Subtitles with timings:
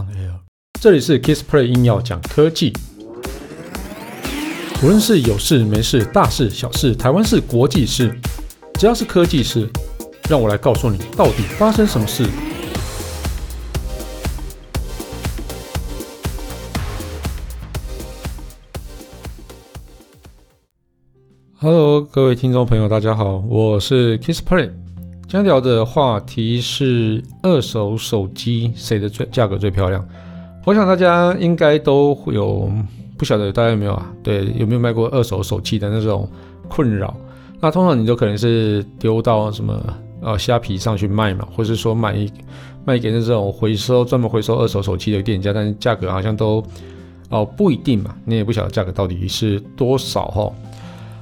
[0.00, 0.32] on air。
[0.80, 2.72] 这里是 Kissplay 硬要讲科技，
[4.82, 8.18] 无论是有事没事、大事小事、台湾事、国际事，
[8.74, 9.68] 只要是科技事，
[10.28, 12.24] 让我来告诉你到底发生什么事。
[21.58, 24.89] Hello，各位听众朋友，大家好，我是 Kissplay。
[25.30, 30.04] 今天聊的话题是二手手机谁的最价格最漂亮？
[30.64, 32.68] 我想大家应该都会有，
[33.16, 34.12] 不晓得大家有没有啊？
[34.24, 36.28] 对，有没有卖过二手手机的那种
[36.68, 37.14] 困扰？
[37.60, 39.80] 那通常你都可能是丢到什么
[40.20, 42.26] 呃虾皮上去卖嘛，或是说卖
[42.84, 46.60] 卖给那种回收专门回收二手手机的店家，但是价格好像都
[47.28, 50.52] 哦不一定嘛，你也不晓得价格到底是多少哈。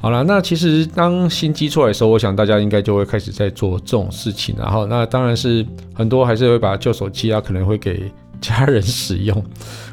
[0.00, 8.10] 好了，那其实当新机出来的时候，我想大家应该就会开始在做这种事情，然后那当然是很多还是会把旧手机啊，可能会给
[8.40, 9.44] 家人使用。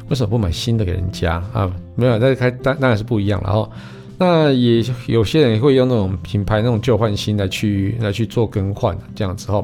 [0.08, 1.70] 为什么不买新的给人家啊？
[1.94, 3.46] 没有，那开当当然是不一样了。
[3.46, 3.70] 然后
[4.16, 9.62] 那也有些人会用那种品牌那种旧换新来去来去做更换这样子哦。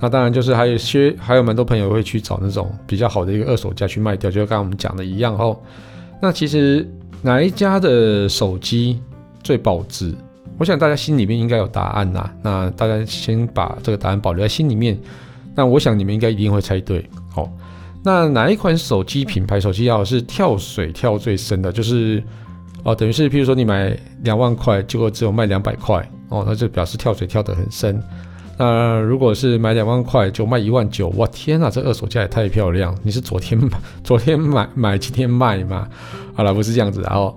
[0.00, 5.56] 那当然就是还有些还有蛮多朋友会去找那种比较好的一个二手价去卖掉，就跟我们讲的一样哦。
[6.20, 6.84] 那其实
[7.22, 9.00] 哪一家的手机
[9.42, 10.14] 最保值，
[10.58, 12.30] 我想大家心里面应该有答案呐。
[12.42, 14.98] 那大家先把这个答案保留在心里面。
[15.54, 17.08] 那我想你们应该一定会猜对。
[17.30, 17.48] 好，
[18.04, 22.22] 那哪一款手机品牌手机要是跳水跳最深的，就是
[22.84, 28.00] 哦，等于是譬如说你买两万块，结果只有卖两百块哦，那就表示跳水跳得很深。
[28.56, 32.96] 那如果是买两万块就卖一万九，哇天呐，这二手价也太漂亮！
[33.02, 33.70] 你是昨天 买，
[34.02, 35.88] 昨天买买今天卖吗？
[36.34, 37.36] 好了，不是这样子，然后。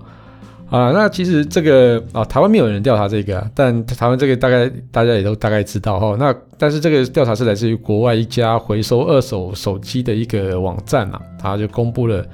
[0.72, 6.16] 啊，那其实这个啊，台湾没有人调查这个，但台湾这个大概大家也都大概知道哈。
[6.18, 12.24] 那但是这个调查是来自于国外一家回收二手手机的一个网站啊，它就公布了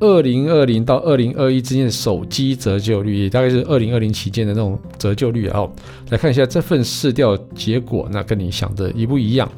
[0.00, 5.64] 二零二零到二零二一之间的手机折旧率，也大概是二零二零期间的那种折旧率啊。
[6.10, 9.48] 来看一下这份市调结果，那跟你想的一不一样？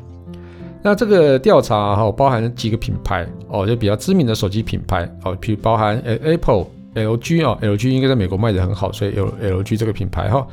[0.83, 6.67] 那这个调查哈，包含几个品牌哦，就比较知名的手机品牌哦，比如包含 Apple。
[6.98, 10.47] LG 哦，LG 应该在美国卖的很好，所以有 LG 这个品牌哈。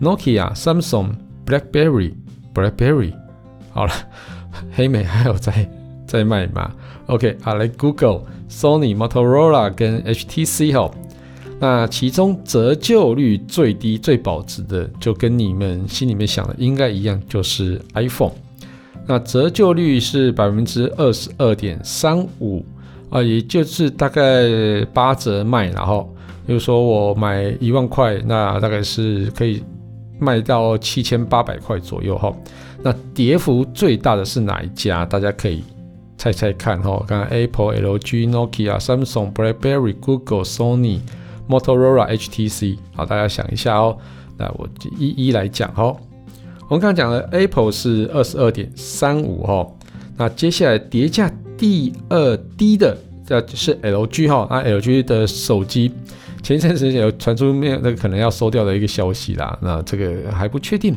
[0.00, 1.10] Nokia、Samsung、
[1.44, 2.14] BlackBerry、
[2.54, 3.12] BlackBerry，
[3.72, 3.92] 好了，
[4.72, 5.68] 黑莓还有在
[6.06, 6.70] 在卖吗
[7.06, 10.90] ？OK，好来 Google、Sony、Motorola 跟 HTC 哈。
[11.58, 18.32] 那其中折旧率最低、最保值的，就跟你们心里面想的应该一样，就是 iPhone。
[19.06, 22.64] 那折旧率是百分之二十二点三五。
[23.10, 24.22] 啊，也就是大概
[24.94, 26.14] 八折卖，然后
[26.46, 29.62] 就是说我买一万块，那大概是可以
[30.18, 32.32] 卖到七千八百块左右哈。
[32.82, 35.04] 那跌幅最大的是哪一家？
[35.04, 35.62] 大家可以
[36.16, 37.04] 猜猜看哈。
[37.06, 41.00] 刚刚 Apple、LG、Nokia、Samsung、BlackBerry、Google、Sony、
[41.48, 43.98] Motorola、HTC，好，大家想一下哦。
[44.38, 45.94] 那我一一来讲哈。
[46.68, 49.66] 我们刚刚讲的 Apple 是二十二点三五哈，
[50.16, 51.28] 那接下来跌价。
[51.60, 55.92] 第二低的，这是 LG 哈，那 LG 的手机
[56.42, 60.96] 前一阵子有传出面那可能要收掉的一个消息啦，那这个还不确定。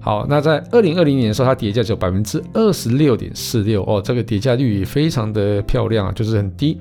[0.00, 6.76] 好，那在二零二零年的时候，它跌价只有百分之二十六点四六哦，这个跌价率也非常的漂亮啊，就是很低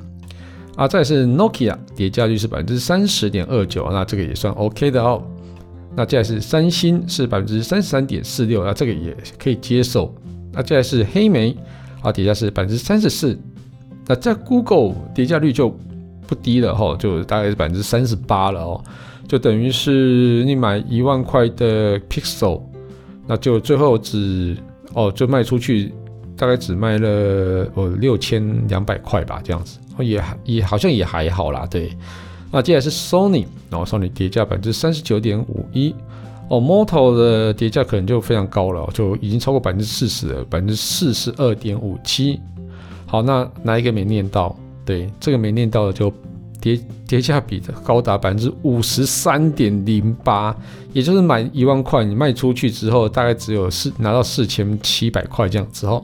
[0.75, 0.87] 啊。
[0.87, 5.21] 再是 Nokia，跌价率是百分之三十点二九，那这个也算 OK 的哦。
[5.95, 10.11] 那接下来是三星，是百分之三十三点四六，那这个也可以接受。
[10.51, 11.55] 那接下来是黑莓。
[12.01, 13.37] 啊，底价是百分之三十四，
[14.07, 15.69] 那在 Google 跌价率就
[16.25, 18.83] 不低了哈，就大概是百分之三十八了哦，
[19.27, 22.61] 就等于是你买一万块的 Pixel，
[23.27, 24.57] 那就最后只
[24.93, 25.93] 哦就卖出去，
[26.37, 31.91] 大概只卖了哦六千两百块吧，这样子，也也好像也还好啦，对。
[32.51, 35.93] 那接下来是 Sony，然后 Sony 跌价百分之三十九点五一。
[36.49, 42.39] 哦，Moto 的跌价可能就非常高了，就已经超过百分之四十了，百分之四十二点五七。
[43.05, 44.55] 好，那哪一个没念到？
[44.83, 46.11] 对，这个没念到的就
[46.59, 50.55] 跌跌价比的高达百分之五十三点零八，
[50.91, 56.03] 也就是买一万块，你卖出去之后大概只有四拿到四千七百块这样子哦。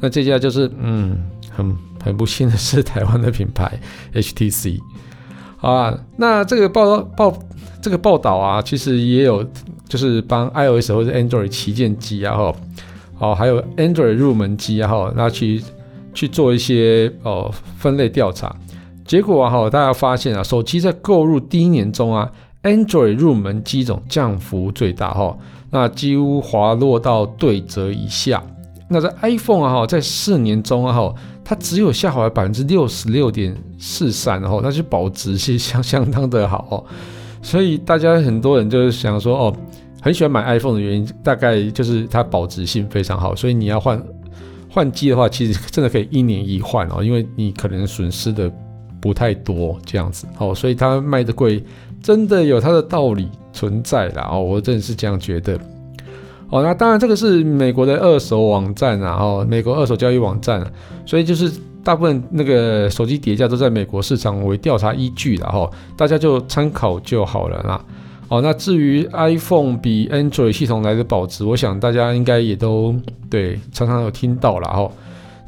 [0.00, 1.18] 那这家就是嗯，
[1.50, 1.74] 很
[2.04, 3.80] 很不幸的是台湾的品牌
[4.12, 4.78] HTC。
[5.56, 7.38] 好啊，那这个报报
[7.80, 9.42] 这个报道啊，其实也有。
[9.88, 12.54] 就是帮 iOS 或者 Android 旗舰机啊，哈，
[13.18, 15.62] 哦，还有 Android 入门机啊，哈，那去
[16.12, 18.54] 去做一些哦分类调查，
[19.04, 22.30] 结果啊，哈，大家发现啊，手机在购入第一年中啊
[22.62, 25.36] ，Android 入门机种降幅最大，哈，
[25.70, 28.42] 那几乎滑落到对折以下
[28.90, 31.14] 那在 iPhone 啊哈，在四年中啊哈，
[31.44, 36.84] 它只有下滑百分之六十六点四三，然后那就保值是相相当的好。
[37.40, 39.56] 所以大家很多人就是想说哦，
[40.00, 43.34] 很喜欢买 iPhone 的原因，大概就是它保值性非常好。
[43.34, 44.02] 所以你要换
[44.70, 48.50] 换机的话，其实真的可以一年一换哦，因为你可能损失的
[49.00, 50.54] 不太多这样子哦。
[50.54, 51.62] 所以它卖的贵，
[52.02, 54.40] 真的有它的道理存在的哦。
[54.40, 55.58] 我真的是这样觉得。
[56.50, 60.64] 哦，那当然，这个是美国的二手网站啊，哦，美国二手交易网站，
[61.04, 61.52] 所以就是
[61.84, 67.84] 大部分那个手机跌价都在美国市场为调查依据的哈，大家就参考就好了啦。
[68.28, 72.94] 哦，那至于 iPhone 比 Android 系统来的保值，我想大家应该也都
[73.30, 74.90] 对常常有听到了哈。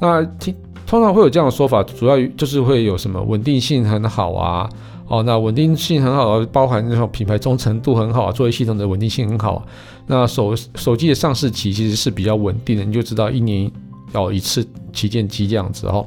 [0.00, 0.54] 那听
[0.86, 4.68] 通常会有这样的说法，主要就是会有什么稳定性很好啊。
[5.08, 9.66] 哦，那稳定性很好，包含那种品牌忠诚度很好，作为系统的稳定性很好。
[10.06, 13.70] 那手手机的上市期其实是比较稳定的，你就知道一年
[14.12, 16.06] 要一次旗舰机这样子哦。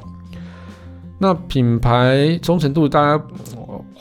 [1.18, 3.24] 那品牌忠诚度，大家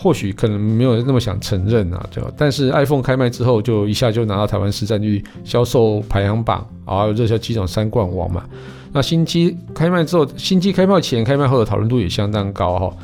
[0.04, 8.44] 或许可能没有那么想承认啊，就但是 iPhone 开卖之后，就一下就拿到台湾市占率销售排行榜，啊，热销机种三冠王嘛。
[8.92, 12.98] 那新机开卖之后，新机开卖前、开卖后的讨论度也相当高哈。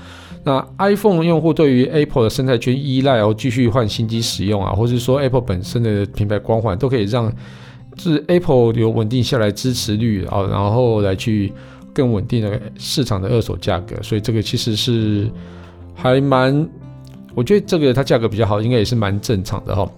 [0.43, 7.31] 那 iPhone 用户对于 Apple 的生态圈依赖然后，继续换新机使用啊，或者说 Apple 本身的品牌光环，都可以让
[7.97, 11.51] 是 Apple 有稳定下来支持率啊，然后来去
[11.93, 15.29] 更稳定的市场的二手价格，所以这个其实是
[15.93, 16.69] 还蛮，
[17.39, 19.89] 我觉得这个它价格比较好，应该也是蛮正常的哈。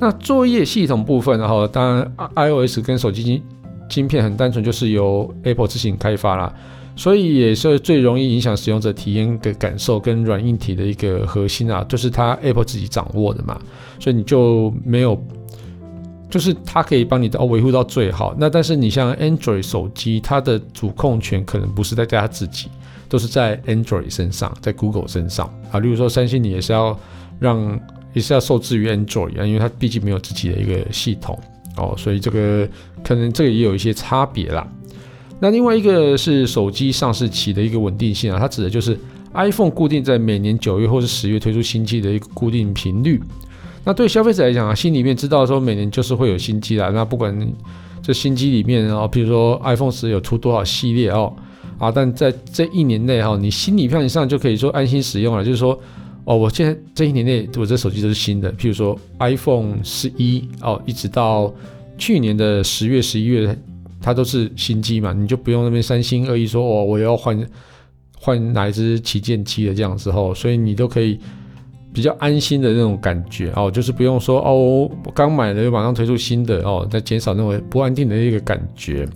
[0.00, 3.42] 那作业系统部分，然后当然 iOS 跟手机晶
[3.90, 6.50] 晶片很单纯，就是由 Apple 自行开发啦。
[6.96, 13.60] 所以也是最容易影响使用者体验的感受跟软硬体的一个核心啊，就是它 Apple 自己掌握的嘛，
[14.00, 15.22] 所以你就没有，
[16.30, 18.34] 就是它可以帮你的哦维护到最好。
[18.38, 22.68] 那但是你像 Android 手机，它的主控权可能不是在大家自己，
[23.12, 25.78] 都是在 Android 身上，在 Google 身上啊。
[25.80, 26.98] 例如说三星，你也是要
[27.38, 27.78] 让
[28.14, 31.38] 也是要受制于 Android 啊，因为它毕竟没有自己的一个系统
[31.76, 32.66] 哦，所以这个
[33.04, 34.66] 可能这个也有一些差别啦。
[35.38, 38.98] 那另外一个是手机上市期的一个稳定性啊，它指的就是
[39.34, 43.20] iPhone 固定在每年九月或是十月推出新机的一个固定频率。
[43.84, 46.88] 那对消费者来讲啊，心里面知道说每年就是会有新机啦。
[46.94, 47.52] 那不管
[48.02, 51.30] 这新机里面啊，比如说 iPhone 十有出多少系列哦
[51.82, 55.78] 啊，但在这一年内哈，你心理上就可以说安心使用了，就是说
[56.24, 58.52] 哦，我现在这一年内我这手机都是新的。
[58.52, 61.52] 譬如说 iPhone 十一哦，一直到
[61.98, 63.58] 去年的十月、十一月。
[64.04, 67.40] 它都是新机嘛，你就不用那边三心二意说哦，我要换
[68.18, 71.16] 换哪一支旗舰机的这样子吼，所以你都可以
[71.92, 79.08] 比较安心的那种感觉哦，就是不用说哦，我刚买了又马上推出新的哦，再减少那种不安定的一个感觉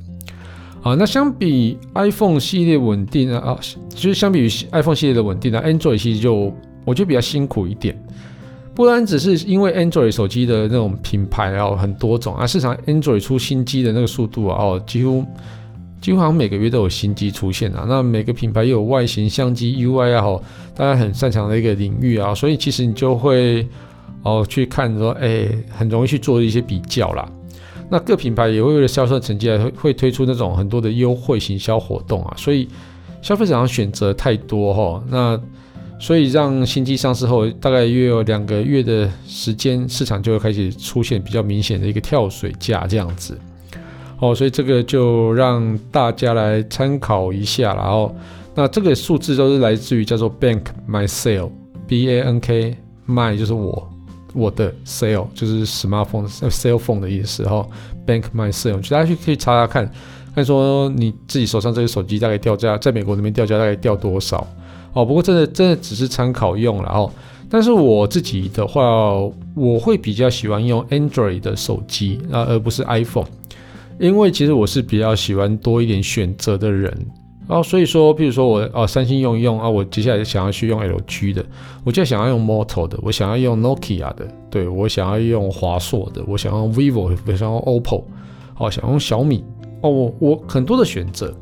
[0.87, 0.95] 啊。
[0.99, 6.53] 那相比 iPhone 系列稳定啊，其实相比于 iPhone 系列的稳定呢，Android 其实就
[6.85, 8.01] 我觉得比较辛苦一点。
[8.75, 15.25] 不单只是因为 Android 手机的那种品牌啊很多种啊，市场 Android 出新机的那个速度啊哦，几乎
[15.99, 17.87] 几乎好像每个月都有新机出现啊。
[17.89, 20.43] 那每个品牌又有外形、相机、UI 啊，好，
[20.75, 23.67] 大家很擅长的一个领域啊，所以其实你就会
[24.23, 27.27] 哦去看说，哎，很容易去做一些比较啦。
[27.89, 32.69] 那各品牌也会为了销售成绩会会推出那种很多的优惠行销活动啊，所以
[33.23, 35.41] 消费者上选择太多哈，那。
[35.99, 43.39] 所以让新机上市后，大概约有两个月的时间，市场就会开始出现比较明显的一个跳水价这样子。
[44.19, 47.75] 哦，所以这个就让大家来参考一下。
[47.75, 48.15] 然后，
[48.55, 52.77] 那这个数字都是来自于叫做 Bank My Sale，B A N K
[53.09, 53.89] My 就是我
[54.37, 57.45] 我的 Sale 就是 smartphone cell phone 的意思。
[57.49, 57.67] 哈
[58.07, 59.91] ，Bank My Sale，大家去可以查查看，
[60.35, 64.47] 看说你自己手上这个手机大概掉价，在美国那边掉价大概掉多少。
[64.93, 67.11] 哦，不过真的真的只是参考用了哦。
[67.49, 69.13] 但是我自己的话，
[69.55, 73.27] 我会比较喜欢用 Android 的手机啊，而不是 iPhone，
[73.99, 76.93] 因为其实我是比较喜欢多一点选择的人。
[77.49, 81.45] 然后所以说，譬如说我哦，三星用一用啊，我接下来想要去用 LG 的，
[81.85, 88.05] 我就想要用 Moto 的，我想要用 Nokia 的，对，我想要用华硕的，我想要 Vivo，我想要 OPPO，
[88.55, 89.45] 好，想用小米。
[89.83, 91.33] 哦，我我很多的选择，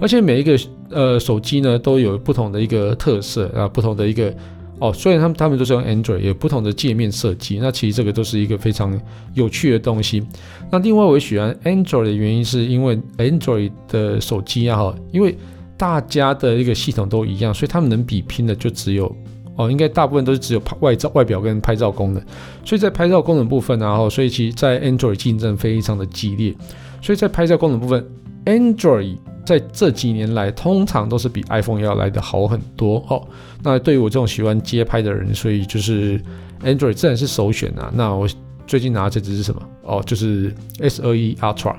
[0.00, 0.58] 而且每一个
[0.90, 4.34] 呃手机呢都有不同的一个特色啊，不同的一个
[4.80, 9.00] 哦，虽然他们他们都是用 Android，有不同的界面设计，那其实这个都是一个非常
[9.32, 10.26] 有趣的东西。
[10.72, 15.36] 那另外我喜欢 Android 的原因是因为 Android 的手机啊哈，因为
[15.76, 19.14] 大家的一个系统都一样，所以他们能比拼的就只有
[19.56, 22.22] 哦，应该大部分都是只有外照外表跟拍照功能，
[22.64, 26.54] 所以在拍照功能部分然后，所以其实在 Android 竞争非常的激烈。
[27.02, 28.04] 所以在拍照功能部分
[28.46, 33.22] Android 在这几年来通常都是比 iPhone 要来的好很多哦。
[33.62, 36.18] 那对于我这种喜欢街拍的人，所以就是
[36.62, 37.92] Android 自然是首选啊。
[37.94, 38.26] 那我
[38.66, 39.60] 最近拿的这支是什么？
[39.82, 41.76] 哦，就是 S21 Ultra。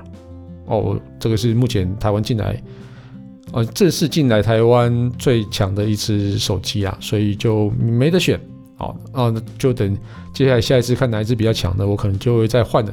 [0.67, 2.61] 哦，这个是目前台湾进来，
[3.51, 8.39] 呃，这是进来台湾最强的一支手机啊，所以就没得选。
[8.77, 9.97] 好，啊，那就等
[10.33, 12.91] 接下来下一次看哪一支比较强的，我可能就会再换了。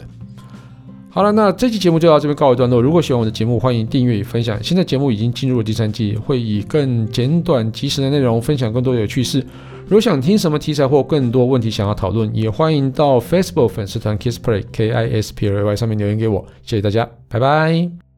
[1.10, 2.80] 好了，那这期节目就到这边告一段落。
[2.80, 4.62] 如果喜欢我的节目，欢迎订阅与分享。
[4.62, 9.44] 现在节目已经进入了第三季，会以更简短、及时的内容分享更多有趣事。
[9.84, 16.46] 如果想听什么题材或更多问题想要讨论，也欢迎到 Facebook 粉丝团 KissPlay K I S P L A Y 上面留言给我。
[16.62, 18.11] 谢谢大家，拜拜。